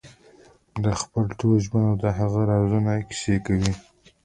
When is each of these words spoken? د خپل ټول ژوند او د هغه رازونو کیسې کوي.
د 0.83 0.85
خپل 1.01 1.25
ټول 1.39 1.55
ژوند 1.65 1.85
او 1.89 1.95
د 2.03 2.05
هغه 2.17 2.41
رازونو 2.51 2.91
کیسې 3.09 3.35
کوي. 3.45 3.73